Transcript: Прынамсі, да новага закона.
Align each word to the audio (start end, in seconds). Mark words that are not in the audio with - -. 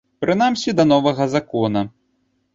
Прынамсі, 0.23 0.73
да 0.79 0.85
новага 0.93 1.29
закона. 1.35 1.87